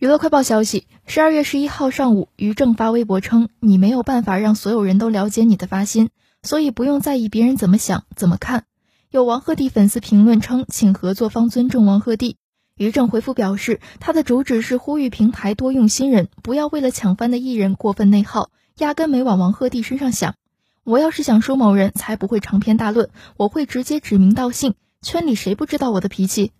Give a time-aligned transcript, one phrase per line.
[0.00, 6.08] 娱乐快报消息十二月十一号上午于正发微博称你没有办法让所有人都了解你的发心
[6.42, 8.64] 所以不用在意别人怎么想怎么看。
[9.10, 12.36] 有王鹤棣粉丝评论称请合作方尊重王鹤棣。
[12.78, 18.48] 于正回复表示他的主旨是呼吁平台多用新人不要为了抢翻的艺人过分内耗
[18.78, 20.34] 压根没往王鹤棣身上想。
[20.82, 26.52] 我要是想说某人才不会长篇大论我会直接指名道姓圈里谁不知道我的脾气。